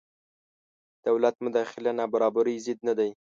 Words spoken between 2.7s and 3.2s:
نه دی.